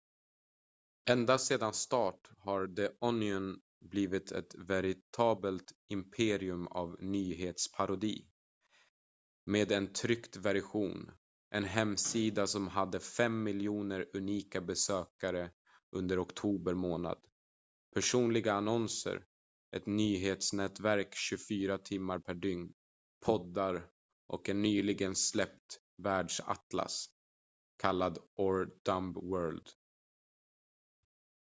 [1.09, 8.27] ända sedan start har the onion blivit ett veritabelt imperium av nyhetsparodi
[9.45, 11.11] med en tryckt version
[11.49, 13.55] en hemsida som hade 5 000
[13.87, 15.51] 000 unika besökare
[15.95, 17.17] under oktober månad
[17.95, 19.25] personliga annonser
[19.75, 22.73] ett nyhetsnätverk 24 timmar per dygn
[23.25, 23.89] poddar
[24.27, 27.09] och en nyligen släppt världsatlas
[27.77, 29.69] kallad our dumb world